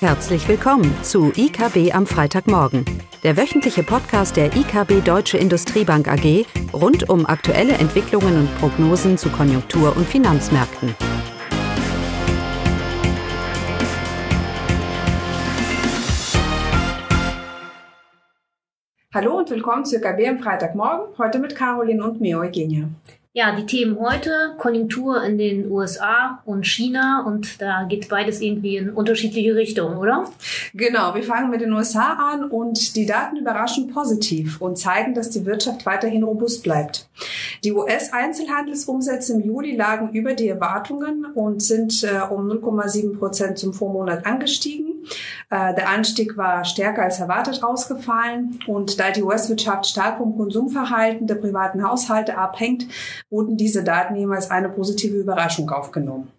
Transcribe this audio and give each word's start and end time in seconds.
Herzlich 0.00 0.46
willkommen 0.46 0.94
zu 1.02 1.32
IKB 1.34 1.94
am 1.94 2.06
Freitagmorgen, 2.06 2.84
der 3.22 3.38
wöchentliche 3.38 3.82
Podcast 3.82 4.36
der 4.36 4.54
IKB 4.54 5.02
Deutsche 5.02 5.38
Industriebank 5.38 6.06
AG 6.06 6.44
rund 6.74 7.08
um 7.08 7.24
aktuelle 7.24 7.72
Entwicklungen 7.72 8.40
und 8.40 8.58
Prognosen 8.58 9.16
zu 9.16 9.30
Konjunktur- 9.30 9.96
und 9.96 10.06
Finanzmärkten. 10.06 10.94
Hallo 19.14 19.38
und 19.38 19.48
willkommen 19.48 19.86
zu 19.86 19.96
IKB 19.96 20.28
am 20.28 20.38
Freitagmorgen, 20.40 21.16
heute 21.16 21.38
mit 21.38 21.56
Caroline 21.56 22.04
und 22.04 22.20
mir, 22.20 22.38
Eugenia. 22.38 22.90
Ja, 23.36 23.54
die 23.54 23.66
Themen 23.66 24.00
heute, 24.00 24.54
Konjunktur 24.56 25.22
in 25.22 25.36
den 25.36 25.70
USA 25.70 26.40
und 26.46 26.66
China 26.66 27.22
und 27.26 27.60
da 27.60 27.82
geht 27.82 28.08
beides 28.08 28.40
irgendwie 28.40 28.78
in 28.78 28.88
unterschiedliche 28.88 29.54
Richtungen, 29.54 29.98
oder? 29.98 30.24
Genau, 30.72 31.14
wir 31.14 31.22
fangen 31.22 31.50
mit 31.50 31.60
den 31.60 31.70
USA 31.70 32.14
an 32.14 32.44
und 32.44 32.96
die 32.96 33.04
Daten 33.04 33.36
überraschen 33.36 33.88
positiv 33.88 34.62
und 34.62 34.78
zeigen, 34.78 35.12
dass 35.12 35.28
die 35.28 35.44
Wirtschaft 35.44 35.84
weiterhin 35.84 36.22
robust 36.22 36.62
bleibt. 36.62 37.10
Die 37.62 37.72
US-Einzelhandelsumsätze 37.72 39.34
im 39.34 39.40
Juli 39.42 39.76
lagen 39.76 40.14
über 40.14 40.32
die 40.32 40.48
Erwartungen 40.48 41.26
und 41.34 41.62
sind 41.62 42.04
äh, 42.04 42.20
um 42.32 42.50
0,7 42.50 43.18
Prozent 43.18 43.58
zum 43.58 43.74
Vormonat 43.74 44.24
angestiegen. 44.24 44.95
Äh, 45.50 45.74
der 45.74 45.88
Anstieg 45.88 46.36
war 46.36 46.64
stärker 46.64 47.02
als 47.02 47.20
erwartet 47.20 47.62
ausgefallen 47.62 48.58
und 48.66 48.98
da 48.98 49.10
die 49.10 49.22
US-Wirtschaft 49.22 49.86
stark 49.86 50.18
vom 50.18 50.36
Konsumverhalten 50.36 51.26
der 51.26 51.36
privaten 51.36 51.82
Haushalte 51.82 52.36
abhängt, 52.36 52.86
wurden 53.30 53.56
diese 53.56 53.84
Daten 53.84 54.16
jemals 54.16 54.50
eine 54.50 54.68
positive 54.68 55.16
Überraschung 55.16 55.70
aufgenommen. 55.70 56.30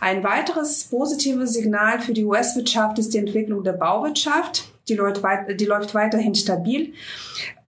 Ein 0.00 0.24
weiteres 0.24 0.84
positives 0.84 1.52
Signal 1.52 2.00
für 2.00 2.12
die 2.12 2.24
US-Wirtschaft 2.24 2.98
ist 2.98 3.12
die 3.12 3.18
Entwicklung 3.18 3.62
der 3.62 3.74
Bauwirtschaft. 3.74 4.72
Die 4.88 4.94
läuft 4.94 5.22
weiterhin 5.22 6.34
stabil. 6.34 6.94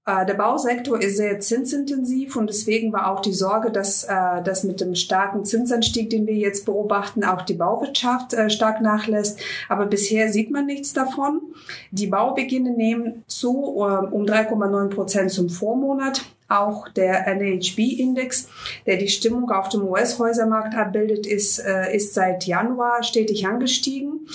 Äh, 0.05 0.27
der 0.27 0.35
Bausektor 0.35 1.01
ist 1.01 1.17
sehr 1.17 1.39
zinsintensiv 1.39 2.35
und 2.35 2.49
deswegen 2.49 2.93
war 2.93 3.13
auch 3.13 3.21
die 3.21 3.33
Sorge, 3.33 3.71
dass, 3.71 4.03
äh, 4.03 4.43
dass 4.43 4.65
mit 4.65 4.81
dem 4.81 4.97
starken 4.97 5.45
Zinsanstieg, 5.45 6.11
den 6.11 6.27
wir 6.27 6.35
jetzt 6.35 6.67
beobachten, 6.67 7.25
auch 7.25 7.43
die 7.43 7.55
Bauwirtschaft 7.55 8.35
äh, 8.35 8.51
stark 8.51 8.81
nachlässt. 8.81 9.39
Aber 9.69 9.87
bisher 9.87 10.33
sieht 10.33 10.51
man 10.51 10.67
nichts 10.67 10.93
davon. 10.93 11.41
Die 11.93 12.09
Baubeginne 12.09 12.71
nehmen 12.71 13.25
zu 13.29 13.53
um 13.53 14.25
3,9 14.25 14.89
Prozent 14.89 15.31
zum 15.31 15.49
Vormonat. 15.49 16.23
Auch 16.53 16.89
der 16.89 17.27
NHB-Index, 17.27 18.49
der 18.87 18.99
die 18.99 19.09
Stimmung 19.09 19.51
auf 19.51 19.69
dem 19.71 19.89
US-Häusermarkt 19.89 20.75
abbildet, 20.75 21.27
ist, 21.27 21.59
ist 21.93 22.15
seit 22.15 22.47
Januar 22.47 23.03
stetig 23.03 23.47
angestiegen. 23.47 24.27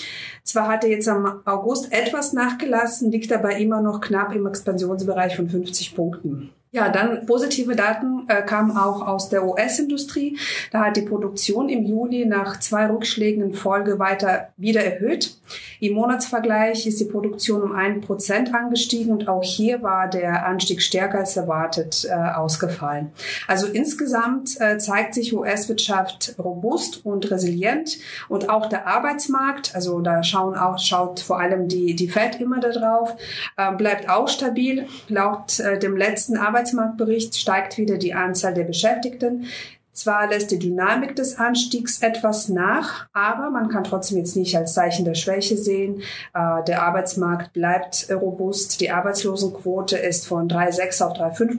Zwar 0.43 0.67
hat 0.67 0.83
er 0.83 0.89
jetzt 0.89 1.07
am 1.07 1.41
August 1.45 1.91
etwas 1.91 2.33
nachgelassen, 2.33 3.11
liegt 3.11 3.31
aber 3.31 3.57
immer 3.57 3.81
noch 3.81 4.01
knapp 4.01 4.33
im 4.33 4.47
Expansionsbereich 4.47 5.35
von 5.35 5.49
50 5.49 5.95
Punkten. 5.95 6.49
Ja, 6.71 6.89
dann 6.89 7.25
positive 7.25 7.77
Daten 7.77 8.25
äh, 8.27 8.41
kamen 8.41 8.75
auch 8.75 9.07
aus 9.07 9.29
der 9.29 9.45
US-Industrie. 9.47 10.37
Da 10.71 10.85
hat 10.85 10.97
die 10.97 11.01
Produktion 11.01 11.69
im 11.69 11.85
Juli 11.85 12.25
nach 12.25 12.59
zwei 12.59 12.87
Rückschlägen 12.87 13.41
in 13.41 13.53
Folge 13.53 13.99
weiter 13.99 14.49
wieder 14.57 14.83
erhöht. 14.83 15.37
Im 15.79 15.93
Monatsvergleich 15.93 16.85
ist 16.85 16.99
die 16.99 17.05
Produktion 17.05 17.63
um 17.63 17.71
ein 17.73 18.01
Prozent 18.01 18.53
angestiegen 18.53 19.13
und 19.13 19.29
auch 19.29 19.43
hier 19.43 19.81
war 19.81 20.09
der 20.09 20.45
Anstieg 20.45 20.81
stärker 20.81 21.19
als 21.19 21.37
erwartet 21.37 22.05
äh, 22.09 22.13
ausgefallen. 22.13 23.11
Also 23.47 23.67
insgesamt 23.67 24.59
äh, 24.59 24.77
zeigt 24.77 25.13
sich 25.13 25.33
US-Wirtschaft 25.33 26.35
robust 26.37 27.05
und 27.05 27.31
resilient 27.31 27.97
und 28.27 28.49
auch 28.49 28.65
der 28.65 28.87
Arbeitsmarkt, 28.87 29.73
also 29.73 30.01
da 30.01 30.21
schauen 30.21 30.55
auch, 30.55 30.77
schaut 30.79 31.21
vor 31.21 31.39
allem 31.39 31.69
die, 31.69 31.95
die 31.95 32.09
Fed 32.09 32.41
immer 32.41 32.59
da 32.59 32.71
drauf, 32.71 33.15
äh, 33.55 33.71
bleibt 33.71 34.09
auch 34.09 34.27
stabil. 34.27 34.87
Laut 35.07 35.61
äh, 35.61 35.79
dem 35.79 35.95
letzten 35.95 36.35
Arbeitsmarkt 36.35 36.56
Arbeitsmarktbericht 36.57 37.35
steigt 37.35 37.77
wieder 37.77 37.97
die 37.97 38.15
Anzahl 38.15 38.53
der 38.53 38.63
Beschäftigten. 38.63 39.45
Zwar 39.93 40.27
lässt 40.27 40.51
die 40.51 40.59
Dynamik 40.59 41.15
des 41.15 41.39
Anstiegs 41.39 42.03
etwas 42.03 42.49
nach, 42.49 43.07
aber 43.13 43.49
man 43.49 43.67
kann 43.69 43.83
trotzdem 43.83 44.19
jetzt 44.19 44.35
nicht 44.35 44.55
als 44.55 44.73
Zeichen 44.73 45.05
der 45.05 45.15
Schwäche 45.15 45.57
sehen. 45.57 46.01
Äh, 46.35 46.63
der 46.67 46.83
Arbeitsmarkt 46.83 47.53
bleibt 47.53 48.07
robust. 48.11 48.79
Die 48.79 48.91
Arbeitslosenquote 48.91 49.97
ist 49.97 50.27
von 50.27 50.47
3,6 50.47 51.03
auf 51.03 51.13
3,5 51.13 51.57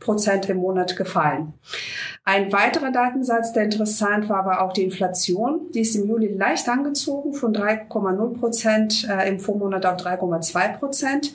Prozent 0.00 0.48
im 0.48 0.58
Monat 0.58 0.96
gefallen. 0.96 1.54
Ein 2.24 2.52
weiterer 2.52 2.90
Datensatz, 2.90 3.52
der 3.52 3.64
interessant 3.64 4.28
war, 4.28 4.46
war 4.46 4.62
auch 4.62 4.72
die 4.72 4.82
Inflation. 4.82 5.70
Die 5.72 5.80
ist 5.80 5.94
im 5.94 6.08
Juli 6.08 6.34
leicht 6.34 6.68
angezogen 6.68 7.34
von 7.34 7.54
3,0 7.54 8.38
Prozent 8.38 9.08
äh, 9.08 9.28
im 9.28 9.38
Vormonat 9.38 9.86
auf 9.86 9.96
3,2 9.96 10.78
Prozent. 10.78 11.32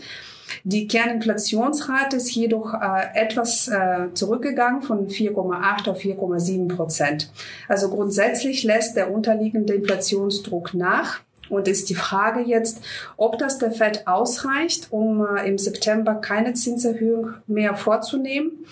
Die 0.63 0.88
Kerninflationsrate 0.88 2.17
ist 2.17 2.34
jedoch 2.34 2.73
äh, 2.73 3.07
etwas 3.16 3.67
äh, 3.67 4.13
zurückgegangen 4.13 4.81
von 4.81 5.07
4,8 5.07 5.89
auf 5.89 6.00
4,7 6.00 6.75
Prozent. 6.75 7.31
Also 7.67 7.89
grundsätzlich 7.89 8.63
lässt 8.63 8.95
der 8.95 9.12
unterliegende 9.12 9.73
Inflationsdruck 9.73 10.73
nach. 10.73 11.22
Und 11.50 11.67
ist 11.67 11.89
die 11.89 11.95
Frage 11.95 12.39
jetzt, 12.39 12.81
ob 13.17 13.38
das 13.38 13.57
der 13.57 13.73
Fed 13.73 14.07
ausreicht, 14.07 14.88
um 14.91 15.25
äh, 15.25 15.45
im 15.47 15.57
September 15.57 16.16
keine 16.16 16.53
Zinserhöhung 16.53 17.33
mehr 17.45 17.75
vorzunehmen. 17.75 18.66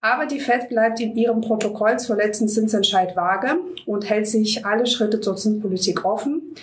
Aber 0.00 0.26
die 0.26 0.38
Fed 0.38 0.68
bleibt 0.68 1.00
in 1.00 1.16
ihrem 1.16 1.40
Protokoll 1.40 1.98
zur 1.98 2.16
letzten 2.16 2.48
Zinsentscheid 2.48 3.16
vage 3.16 3.58
und 3.86 4.08
hält 4.08 4.28
sich 4.28 4.64
alle 4.64 4.86
Schritte 4.86 5.20
zur 5.20 5.36
Zinspolitik 5.36 6.04
offen. 6.04 6.54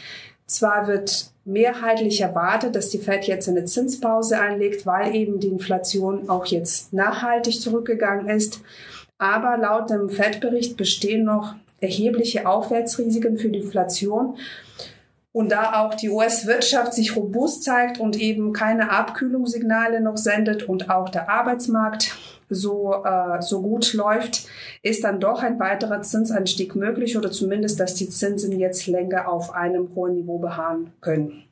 Zwar 0.48 0.88
wird 0.88 1.32
mehrheitlich 1.44 2.22
erwartet, 2.22 2.76
dass 2.76 2.90
die 2.90 3.00
Fed 3.00 3.26
jetzt 3.26 3.48
eine 3.48 3.66
Zinspause 3.66 4.40
einlegt, 4.40 4.86
weil 4.86 5.16
eben 5.16 5.40
die 5.40 5.48
Inflation 5.48 6.30
auch 6.30 6.46
jetzt 6.46 6.94
nachhaltig 6.94 7.62
zurückgegangen 7.62 8.30
ist. 8.30 8.62
Aber 9.18 9.58
laut 9.58 9.90
dem 9.90 10.10
Fed-Bericht 10.10 10.76
bestehen 10.78 11.26
noch 11.26 11.56
erhebliche 11.80 12.48
Aufwärtsrisiken 12.48 13.38
für 13.38 13.50
die 13.50 13.60
Inflation. 13.60 14.38
Und 15.32 15.52
da 15.52 15.84
auch 15.84 15.96
die 15.96 16.10
US-Wirtschaft 16.10 16.94
sich 16.94 17.16
robust 17.16 17.64
zeigt 17.64 18.00
und 18.00 18.16
eben 18.16 18.54
keine 18.54 18.90
Abkühlungssignale 18.90 20.00
noch 20.00 20.18
sendet 20.18 20.64
und 20.64 20.90
auch 20.90 21.10
der 21.10 21.30
Arbeitsmarkt 21.30 22.16
so, 22.50 23.04
äh, 23.04 23.42
so 23.42 23.62
gut 23.62 23.94
läuft, 23.94 24.48
ist 24.82 25.04
dann 25.04 25.20
doch 25.20 25.42
ein 25.42 25.60
weiterer 25.60 26.02
Zinsanstieg 26.02 26.76
möglich 26.76 27.18
oder 27.18 27.32
zumindest, 27.32 27.80
dass 27.80 27.96
die 27.96 28.10
Zinsen 28.10 28.60
jetzt 28.60 28.88
länger 28.88 29.28
auf 29.30 29.54
einem 29.54 29.94
hohen 29.96 30.16
Niveau 30.16 30.38
beharren 30.38 30.92
können. 31.02 31.46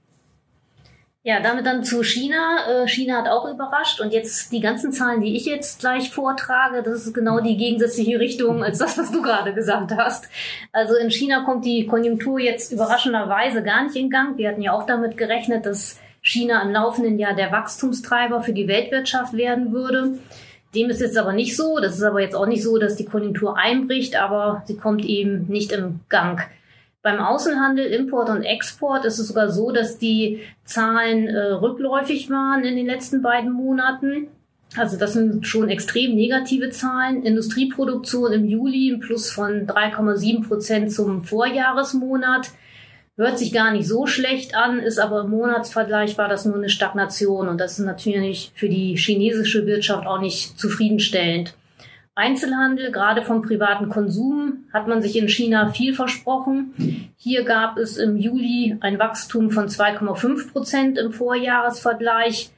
Ja, 1.25 1.39
damit 1.39 1.65
dann 1.65 1.85
zu 1.85 2.03
China. 2.03 2.57
Äh, 2.67 2.87
China 2.89 3.19
hat 3.19 3.29
auch 3.29 3.49
überrascht 3.49 4.01
und 4.01 4.11
jetzt 4.11 4.51
die 4.51 4.59
ganzen 4.59 4.91
Zahlen, 4.91 5.21
die 5.21 5.37
ich 5.37 5.45
jetzt 5.45 5.79
gleich 5.79 6.11
vortrage, 6.11 6.83
das 6.83 7.05
ist 7.05 7.13
genau 7.13 7.39
die 7.39 7.55
gegensätzliche 7.55 8.19
Richtung 8.19 8.61
als 8.61 8.79
das, 8.79 8.97
was 8.97 9.09
du 9.09 9.21
gerade 9.21 9.53
gesagt 9.53 9.91
hast. 9.95 10.27
Also 10.73 10.95
in 10.95 11.09
China 11.11 11.45
kommt 11.45 11.63
die 11.63 11.85
Konjunktur 11.85 12.41
jetzt 12.41 12.73
überraschenderweise 12.73 13.63
gar 13.63 13.83
nicht 13.83 13.95
in 13.95 14.09
Gang. 14.09 14.37
Wir 14.37 14.49
hatten 14.49 14.61
ja 14.61 14.73
auch 14.73 14.85
damit 14.85 15.15
gerechnet, 15.15 15.65
dass 15.65 15.97
China 16.21 16.61
im 16.61 16.71
laufenden 16.71 17.17
Jahr 17.17 17.35
der 17.35 17.53
Wachstumstreiber 17.53 18.41
für 18.41 18.53
die 18.53 18.67
Weltwirtschaft 18.67 19.31
werden 19.31 19.71
würde. 19.71 20.17
Dem 20.75 20.89
ist 20.89 21.01
jetzt 21.01 21.17
aber 21.17 21.33
nicht 21.33 21.55
so. 21.55 21.79
Das 21.79 21.95
ist 21.95 22.03
aber 22.03 22.21
jetzt 22.21 22.35
auch 22.35 22.47
nicht 22.47 22.63
so, 22.63 22.77
dass 22.77 22.95
die 22.95 23.05
Konjunktur 23.05 23.57
einbricht, 23.57 24.15
aber 24.15 24.63
sie 24.65 24.77
kommt 24.77 25.05
eben 25.05 25.45
nicht 25.47 25.71
im 25.71 25.99
Gang. 26.09 26.41
Beim 27.03 27.19
Außenhandel, 27.19 27.85
Import 27.87 28.29
und 28.29 28.43
Export 28.43 29.03
ist 29.03 29.19
es 29.19 29.27
sogar 29.27 29.51
so, 29.51 29.71
dass 29.71 29.97
die 29.97 30.39
Zahlen 30.63 31.27
äh, 31.27 31.51
rückläufig 31.51 32.29
waren 32.29 32.63
in 32.63 32.77
den 32.77 32.85
letzten 32.85 33.21
beiden 33.21 33.51
Monaten. 33.51 34.27
Also 34.77 34.97
das 34.97 35.13
sind 35.13 35.45
schon 35.45 35.69
extrem 35.69 36.15
negative 36.15 36.69
Zahlen. 36.69 37.23
Industrieproduktion 37.23 38.31
im 38.31 38.45
Juli 38.45 38.89
ein 38.89 39.01
Plus 39.01 39.29
von 39.29 39.67
3,7 39.67 40.47
Prozent 40.47 40.91
zum 40.91 41.25
Vorjahresmonat. 41.25 42.51
Hört 43.15 43.37
sich 43.37 43.53
gar 43.53 43.71
nicht 43.71 43.87
so 43.87 44.07
schlecht 44.07 44.55
an, 44.55 44.79
ist 44.79 44.97
aber 44.97 45.21
im 45.21 45.29
Monatsvergleich 45.29 46.17
war 46.17 46.27
das 46.27 46.45
nur 46.45 46.55
eine 46.55 46.69
Stagnation 46.69 47.47
und 47.47 47.59
das 47.59 47.77
ist 47.77 47.85
natürlich 47.85 48.51
für 48.55 48.69
die 48.69 48.95
chinesische 48.95 49.67
Wirtschaft 49.67 50.07
auch 50.07 50.19
nicht 50.19 50.59
zufriedenstellend. 50.59 51.53
Einzelhandel, 52.15 52.91
gerade 52.91 53.21
vom 53.21 53.43
privaten 53.43 53.89
Konsum, 53.89 54.65
hat 54.71 54.87
man 54.87 55.01
sich 55.01 55.15
in 55.15 55.27
China 55.27 55.71
viel 55.71 55.93
versprochen. 55.93 57.11
Hier 57.17 57.43
gab 57.43 57.77
es 57.77 57.97
im 57.97 58.17
Juli 58.17 58.77
ein 58.81 58.97
Wachstum 58.97 59.51
von 59.51 59.67
2,5 59.67 60.51
Prozent 60.51 60.97
im 60.97 61.11
Vorjahresvergleich. 61.11 62.51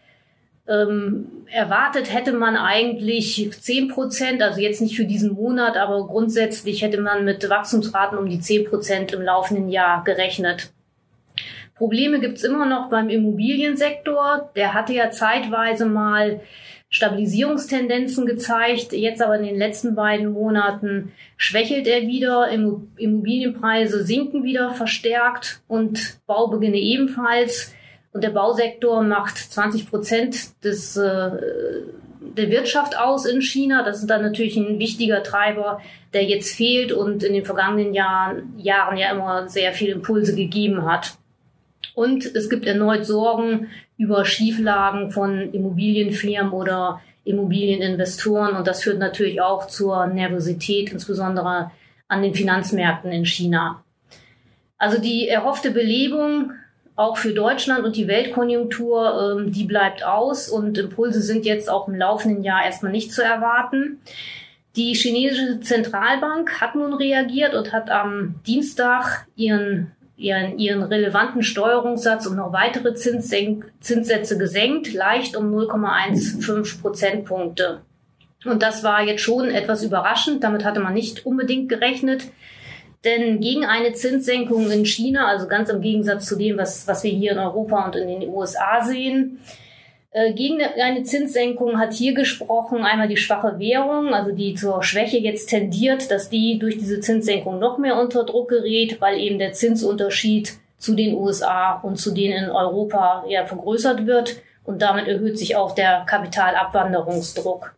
Ähm, 0.68 1.46
erwartet 1.52 2.12
hätte 2.12 2.34
man 2.34 2.56
eigentlich 2.56 3.52
10 3.52 3.90
Prozent, 3.90 4.42
also 4.42 4.60
jetzt 4.60 4.82
nicht 4.82 4.96
für 4.96 5.06
diesen 5.06 5.34
Monat, 5.34 5.78
aber 5.78 6.08
grundsätzlich 6.08 6.82
hätte 6.82 7.00
man 7.00 7.24
mit 7.24 7.48
Wachstumsraten 7.48 8.18
um 8.18 8.28
die 8.28 8.40
10 8.40 8.66
Prozent 8.66 9.14
im 9.14 9.22
laufenden 9.22 9.70
Jahr 9.70 10.04
gerechnet. 10.04 10.72
Probleme 11.76 12.20
gibt's 12.20 12.44
immer 12.44 12.66
noch 12.66 12.90
beim 12.90 13.10
Immobiliensektor. 13.10 14.50
Der 14.56 14.74
hatte 14.74 14.94
ja 14.94 15.12
zeitweise 15.12 15.86
mal 15.86 16.40
Stabilisierungstendenzen 16.90 18.26
gezeigt. 18.26 18.94
Jetzt 18.94 19.22
aber 19.22 19.38
in 19.38 19.44
den 19.44 19.58
letzten 19.58 19.94
beiden 19.94 20.32
Monaten 20.32 21.12
schwächelt 21.36 21.88
er 21.88 22.04
wieder. 22.04 22.50
Immobilienpreise 22.50 24.06
sinken 24.06 24.44
wieder 24.44 24.72
verstärkt 24.72 25.62
und 25.68 26.20
Baubeginne 26.26 26.78
ebenfalls. 26.78 27.76
Und 28.16 28.24
der 28.24 28.30
Bausektor 28.30 29.04
macht 29.04 29.38
20 29.38 29.90
Prozent 29.90 30.64
des, 30.64 30.96
äh, 30.96 31.32
der 32.22 32.50
Wirtschaft 32.50 32.98
aus 32.98 33.26
in 33.26 33.42
China. 33.42 33.84
Das 33.84 34.00
ist 34.00 34.10
dann 34.10 34.22
natürlich 34.22 34.56
ein 34.56 34.80
wichtiger 34.80 35.22
Treiber, 35.22 35.82
der 36.14 36.24
jetzt 36.24 36.56
fehlt 36.56 36.94
und 36.94 37.24
in 37.24 37.34
den 37.34 37.44
vergangenen 37.44 37.94
Jahren, 37.94 38.58
Jahren 38.58 38.96
ja 38.96 39.12
immer 39.12 39.50
sehr 39.50 39.74
viele 39.74 39.92
Impulse 39.92 40.34
gegeben 40.34 40.86
hat. 40.86 41.18
Und 41.94 42.26
es 42.26 42.50
gibt 42.50 42.66
erneut 42.66 43.06
Sorgen 43.06 43.68
über 43.98 44.24
Schieflagen 44.24 45.12
von 45.12 45.52
Immobilienfirmen 45.52 46.54
oder 46.54 47.02
Immobilieninvestoren. 47.26 48.56
Und 48.56 48.66
das 48.66 48.82
führt 48.82 49.00
natürlich 49.00 49.42
auch 49.42 49.68
zur 49.68 50.08
Nervosität, 50.08 50.90
insbesondere 50.90 51.70
an 52.08 52.22
den 52.22 52.34
Finanzmärkten 52.34 53.12
in 53.12 53.26
China. 53.26 53.84
Also 54.78 55.02
die 55.02 55.28
erhoffte 55.28 55.72
Belebung 55.72 56.54
auch 56.96 57.18
für 57.18 57.34
Deutschland 57.34 57.84
und 57.86 57.96
die 57.96 58.08
Weltkonjunktur, 58.08 59.38
ähm, 59.38 59.52
die 59.52 59.66
bleibt 59.66 60.06
aus 60.06 60.50
und 60.50 60.78
Impulse 60.78 61.22
sind 61.22 61.46
jetzt 61.46 61.70
auch 61.70 61.88
im 61.88 61.96
laufenden 61.96 62.44
Jahr 62.44 62.64
erstmal 62.64 62.92
nicht 62.92 63.14
zu 63.14 63.24
erwarten. 63.24 64.00
Die 64.76 64.94
chinesische 64.94 65.60
Zentralbank 65.62 66.62
hat 66.62 66.76
nun 66.76 66.94
reagiert 66.94 67.54
und 67.54 67.72
hat 67.72 67.90
am 67.90 68.36
Dienstag 68.46 69.26
ihren 69.36 69.92
ihren, 70.18 70.60
ihren 70.60 70.84
relevanten 70.84 71.44
Steuerungssatz 71.44 72.26
um 72.26 72.36
noch 72.36 72.54
weitere 72.54 72.96
Zinssenk 72.96 73.72
Zinssätze 73.80 74.38
gesenkt, 74.38 74.94
leicht 74.94 75.36
um 75.36 75.54
0,15 75.54 76.82
Prozentpunkte. 76.82 77.82
Und 78.46 78.62
das 78.62 78.84
war 78.84 79.04
jetzt 79.04 79.22
schon 79.22 79.50
etwas 79.50 79.84
überraschend. 79.84 80.44
Damit 80.44 80.64
hatte 80.64 80.80
man 80.80 80.94
nicht 80.94 81.26
unbedingt 81.26 81.68
gerechnet. 81.68 82.26
Denn 83.06 83.40
gegen 83.40 83.64
eine 83.64 83.94
Zinssenkung 83.94 84.72
in 84.72 84.86
China, 84.86 85.28
also 85.28 85.48
ganz 85.48 85.70
im 85.70 85.82
Gegensatz 85.82 86.26
zu 86.26 86.36
dem, 86.36 86.58
was, 86.58 86.88
was 86.88 87.04
wir 87.04 87.12
hier 87.12 87.34
in 87.34 87.40
Europa 87.40 87.86
und 87.86 87.96
in 87.96 88.08
den 88.08 88.30
USA 88.30 88.84
sehen, 88.84 89.40
äh, 90.10 90.34
gegen 90.34 90.60
eine 90.62 91.04
Zinssenkung 91.04 91.78
hat 91.78 91.94
hier 91.94 92.14
gesprochen 92.14 92.84
einmal 92.84 93.08
die 93.08 93.18
schwache 93.18 93.60
Währung, 93.60 94.14
also 94.14 94.32
die 94.32 94.56
zur 94.56 94.82
Schwäche 94.82 95.18
jetzt 95.18 95.48
tendiert, 95.48 96.10
dass 96.10 96.30
die 96.30 96.58
durch 96.58 96.78
diese 96.78 97.00
Zinssenkung 97.00 97.60
noch 97.60 97.78
mehr 97.78 98.00
unter 98.00 98.24
Druck 98.24 98.50
gerät, 98.50 99.00
weil 99.02 99.20
eben 99.20 99.38
der 99.40 99.52
Zinsunterschied 99.52 100.54
zu 100.78 100.96
den 100.96 101.16
USA 101.16 101.74
und 101.74 101.98
zu 101.98 102.12
denen 102.12 102.46
in 102.46 102.50
Europa 102.50 103.26
ja 103.28 103.46
vergrößert 103.46 104.08
wird 104.08 104.38
und 104.64 104.82
damit 104.82 105.08
erhöht 105.08 105.38
sich 105.38 105.56
auch 105.56 105.76
der 105.76 106.06
Kapitalabwanderungsdruck. 106.08 107.76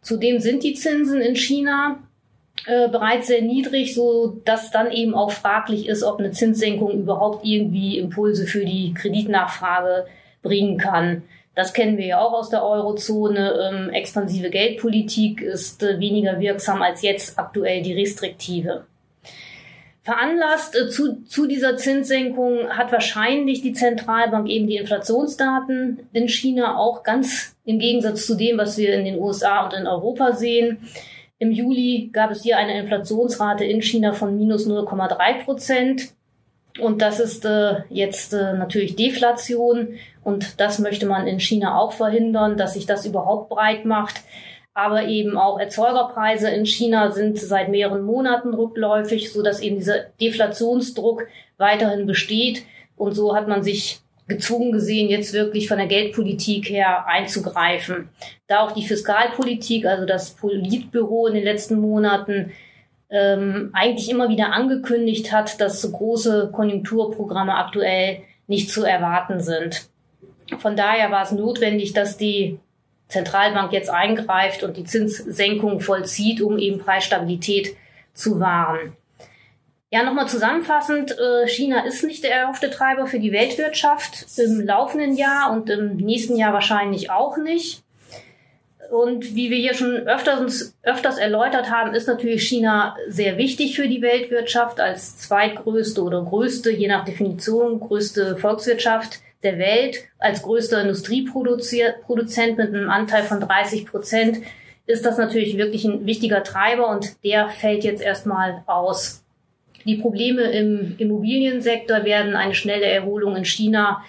Zudem 0.00 0.40
sind 0.40 0.62
die 0.62 0.74
Zinsen 0.74 1.20
in 1.20 1.36
China 1.36 1.98
äh, 2.66 2.88
bereits 2.88 3.26
sehr 3.26 3.42
niedrig, 3.42 3.94
so 3.94 4.40
dass 4.44 4.70
dann 4.70 4.90
eben 4.90 5.14
auch 5.14 5.30
fraglich 5.30 5.88
ist, 5.88 6.02
ob 6.02 6.18
eine 6.18 6.30
Zinssenkung 6.30 6.92
überhaupt 6.92 7.44
irgendwie 7.44 7.98
Impulse 7.98 8.46
für 8.46 8.64
die 8.64 8.94
Kreditnachfrage 8.94 10.06
bringen 10.42 10.78
kann. 10.78 11.22
Das 11.54 11.72
kennen 11.72 11.98
wir 11.98 12.06
ja 12.06 12.20
auch 12.20 12.32
aus 12.32 12.50
der 12.50 12.64
Eurozone. 12.64 13.70
Ähm, 13.70 13.90
expansive 13.90 14.50
Geldpolitik 14.50 15.40
ist 15.40 15.82
äh, 15.82 16.00
weniger 16.00 16.40
wirksam 16.40 16.82
als 16.82 17.02
jetzt 17.02 17.38
aktuell 17.38 17.82
die 17.82 17.92
restriktive. 17.92 18.86
Veranlasst 20.02 20.76
äh, 20.76 20.88
zu, 20.88 21.24
zu 21.24 21.46
dieser 21.46 21.76
Zinssenkung 21.76 22.68
hat 22.70 22.92
wahrscheinlich 22.92 23.62
die 23.62 23.72
Zentralbank 23.72 24.48
eben 24.48 24.66
die 24.66 24.76
Inflationsdaten 24.76 26.08
in 26.12 26.28
China 26.28 26.76
auch 26.76 27.02
ganz 27.02 27.56
im 27.64 27.78
Gegensatz 27.78 28.26
zu 28.26 28.34
dem, 28.34 28.58
was 28.58 28.76
wir 28.76 28.94
in 28.94 29.04
den 29.04 29.18
USA 29.18 29.64
und 29.64 29.74
in 29.74 29.86
Europa 29.86 30.32
sehen. 30.32 30.78
Im 31.44 31.52
Juli 31.52 32.08
gab 32.10 32.30
es 32.30 32.42
hier 32.42 32.56
eine 32.56 32.78
Inflationsrate 32.78 33.66
in 33.66 33.82
China 33.82 34.14
von 34.14 34.34
minus 34.34 34.66
0,3 34.66 35.44
Prozent. 35.44 36.14
Und 36.80 37.02
das 37.02 37.20
ist 37.20 37.44
äh, 37.44 37.82
jetzt 37.90 38.32
äh, 38.32 38.54
natürlich 38.54 38.96
Deflation 38.96 39.98
und 40.24 40.58
das 40.58 40.78
möchte 40.78 41.04
man 41.04 41.26
in 41.26 41.38
China 41.38 41.78
auch 41.78 41.92
verhindern, 41.92 42.56
dass 42.56 42.72
sich 42.72 42.86
das 42.86 43.04
überhaupt 43.04 43.50
breit 43.50 43.84
macht. 43.84 44.22
Aber 44.72 45.04
eben 45.04 45.36
auch 45.36 45.60
Erzeugerpreise 45.60 46.48
in 46.48 46.64
China 46.64 47.10
sind 47.10 47.38
seit 47.38 47.68
mehreren 47.68 48.02
Monaten 48.02 48.54
rückläufig, 48.54 49.30
so 49.30 49.42
dass 49.42 49.60
eben 49.60 49.76
dieser 49.76 50.04
Deflationsdruck 50.22 51.26
weiterhin 51.58 52.06
besteht. 52.06 52.64
Und 52.96 53.12
so 53.12 53.36
hat 53.36 53.48
man 53.48 53.62
sich 53.62 54.00
gezwungen 54.26 54.72
gesehen, 54.72 55.10
jetzt 55.10 55.32
wirklich 55.32 55.68
von 55.68 55.78
der 55.78 55.86
Geldpolitik 55.86 56.70
her 56.70 57.06
einzugreifen. 57.06 58.08
Da 58.46 58.60
auch 58.60 58.72
die 58.72 58.86
Fiskalpolitik, 58.86 59.86
also 59.86 60.06
das 60.06 60.30
Politbüro 60.30 61.26
in 61.26 61.34
den 61.34 61.44
letzten 61.44 61.78
Monaten 61.78 62.52
ähm, 63.10 63.70
eigentlich 63.74 64.10
immer 64.10 64.28
wieder 64.28 64.52
angekündigt 64.52 65.32
hat, 65.32 65.60
dass 65.60 65.82
so 65.82 65.90
große 65.90 66.50
Konjunkturprogramme 66.52 67.54
aktuell 67.54 68.22
nicht 68.46 68.70
zu 68.70 68.84
erwarten 68.84 69.40
sind. 69.40 69.88
Von 70.58 70.76
daher 70.76 71.10
war 71.10 71.22
es 71.22 71.32
notwendig, 71.32 71.92
dass 71.92 72.16
die 72.16 72.58
Zentralbank 73.08 73.72
jetzt 73.72 73.90
eingreift 73.90 74.62
und 74.62 74.76
die 74.76 74.84
Zinssenkung 74.84 75.80
vollzieht, 75.80 76.40
um 76.40 76.58
eben 76.58 76.78
Preisstabilität 76.78 77.76
zu 78.12 78.40
wahren. 78.40 78.96
Ja, 79.94 80.02
nochmal 80.02 80.26
zusammenfassend, 80.26 81.16
äh, 81.16 81.46
China 81.46 81.86
ist 81.86 82.02
nicht 82.02 82.24
der 82.24 82.34
erhoffte 82.34 82.68
Treiber 82.68 83.06
für 83.06 83.20
die 83.20 83.30
Weltwirtschaft 83.30 84.26
im 84.38 84.66
laufenden 84.66 85.14
Jahr 85.14 85.52
und 85.52 85.70
im 85.70 85.94
nächsten 85.98 86.36
Jahr 86.36 86.52
wahrscheinlich 86.52 87.12
auch 87.12 87.36
nicht. 87.36 87.84
Und 88.90 89.36
wie 89.36 89.50
wir 89.50 89.58
hier 89.58 89.74
schon 89.74 89.94
öfters, 90.08 90.74
öfters 90.82 91.16
erläutert 91.16 91.70
haben, 91.70 91.94
ist 91.94 92.08
natürlich 92.08 92.42
China 92.42 92.96
sehr 93.06 93.38
wichtig 93.38 93.76
für 93.76 93.86
die 93.86 94.02
Weltwirtschaft 94.02 94.80
als 94.80 95.16
zweitgrößte 95.18 96.02
oder 96.02 96.24
größte, 96.24 96.72
je 96.72 96.88
nach 96.88 97.04
Definition, 97.04 97.78
größte 97.78 98.36
Volkswirtschaft 98.36 99.20
der 99.44 99.60
Welt. 99.60 99.98
Als 100.18 100.42
größter 100.42 100.82
Industrieproduzent 100.82 102.58
mit 102.58 102.74
einem 102.74 102.90
Anteil 102.90 103.22
von 103.22 103.38
30 103.38 103.86
Prozent 103.86 104.38
ist 104.86 105.06
das 105.06 105.18
natürlich 105.18 105.56
wirklich 105.56 105.84
ein 105.84 106.04
wichtiger 106.04 106.42
Treiber 106.42 106.88
und 106.88 107.22
der 107.22 107.48
fällt 107.48 107.84
jetzt 107.84 108.02
erstmal 108.02 108.64
aus. 108.66 109.23
Die 109.84 109.96
Probleme 109.96 110.42
im 110.42 110.94
Immobiliensektor 110.98 112.04
werden 112.04 112.34
eine 112.36 112.54
schnelle 112.54 112.86
Erholung 112.86 113.36
in 113.36 113.44
China 113.44 114.02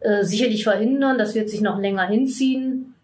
äh, 0.00 0.24
sicherlich 0.24 0.64
verhindern. 0.64 1.18
Das 1.18 1.34
wird 1.34 1.48
sich 1.48 1.60
noch 1.60 1.78
länger 1.78 2.06
hinziehen. 2.06 2.94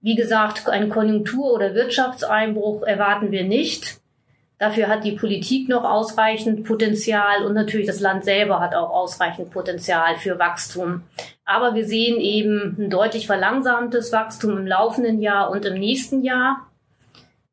Wie 0.00 0.14
gesagt, 0.14 0.68
einen 0.68 0.90
Konjunktur- 0.90 1.52
oder 1.52 1.74
Wirtschaftseinbruch 1.74 2.82
erwarten 2.82 3.30
wir 3.32 3.44
nicht. 3.44 3.98
Dafür 4.58 4.88
hat 4.88 5.04
die 5.04 5.12
Politik 5.12 5.68
noch 5.68 5.84
ausreichend 5.84 6.64
Potenzial 6.64 7.44
und 7.44 7.52
natürlich 7.52 7.86
das 7.86 8.00
Land 8.00 8.24
selber 8.24 8.60
hat 8.60 8.74
auch 8.74 8.90
ausreichend 8.90 9.50
Potenzial 9.50 10.16
für 10.16 10.38
Wachstum. 10.38 11.02
Aber 11.44 11.74
wir 11.74 11.86
sehen 11.86 12.18
eben 12.20 12.74
ein 12.78 12.88
deutlich 12.88 13.26
verlangsamtes 13.26 14.12
Wachstum 14.12 14.56
im 14.56 14.66
laufenden 14.66 15.20
Jahr 15.20 15.50
und 15.50 15.66
im 15.66 15.74
nächsten 15.74 16.24
Jahr. 16.24 16.65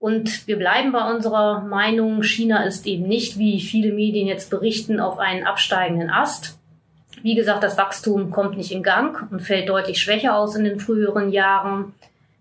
Und 0.03 0.47
wir 0.47 0.57
bleiben 0.57 0.91
bei 0.91 1.09
unserer 1.09 1.61
Meinung, 1.61 2.23
China 2.23 2.65
ist 2.65 2.85
eben 2.85 3.07
nicht, 3.07 3.37
wie 3.37 3.61
viele 3.61 3.93
Medien 3.93 4.27
jetzt 4.27 4.49
berichten, 4.49 4.99
auf 4.99 5.17
einen 5.17 5.45
absteigenden 5.45 6.09
Ast. 6.09 6.59
Wie 7.21 7.35
gesagt, 7.35 7.63
das 7.63 7.77
Wachstum 7.77 8.29
kommt 8.29 8.57
nicht 8.57 8.73
in 8.73 8.83
Gang 8.83 9.31
und 9.31 9.39
fällt 9.39 9.69
deutlich 9.69 10.01
schwächer 10.01 10.35
aus 10.35 10.57
in 10.57 10.65
den 10.65 10.81
früheren 10.81 11.31
Jahren. 11.31 11.93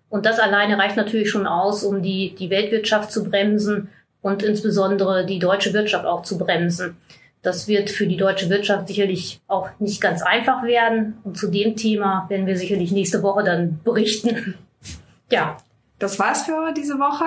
Und 0.08 0.26
das 0.26 0.40
alleine 0.40 0.76
reicht 0.76 0.96
natürlich 0.96 1.30
schon 1.30 1.46
aus, 1.46 1.84
um 1.84 2.02
die, 2.02 2.34
die 2.34 2.50
Weltwirtschaft 2.50 3.12
zu 3.12 3.22
bremsen 3.30 3.90
und 4.22 4.42
insbesondere 4.42 5.24
die 5.24 5.38
deutsche 5.38 5.72
Wirtschaft 5.72 6.04
auch 6.04 6.22
zu 6.22 6.38
bremsen. 6.38 6.96
Das 7.42 7.68
wird 7.68 7.90
für 7.90 8.08
die 8.08 8.16
deutsche 8.16 8.50
Wirtschaft 8.50 8.88
sicherlich 8.88 9.40
auch 9.46 9.68
nicht 9.78 10.00
ganz 10.00 10.22
einfach 10.22 10.64
werden. 10.64 11.16
Und 11.22 11.38
zu 11.38 11.48
dem 11.48 11.76
Thema 11.76 12.26
werden 12.28 12.48
wir 12.48 12.58
sicherlich 12.58 12.90
nächste 12.90 13.22
Woche 13.22 13.44
dann 13.44 13.78
berichten. 13.84 14.56
Ja. 15.30 15.58
Das 15.98 16.18
war's 16.18 16.42
für 16.42 16.74
diese 16.76 16.98
Woche 16.98 17.26